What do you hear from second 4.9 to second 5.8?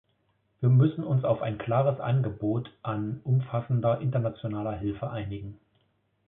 einigen.